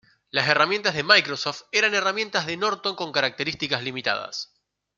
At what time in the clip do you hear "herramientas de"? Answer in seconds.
0.47-1.03, 1.93-2.57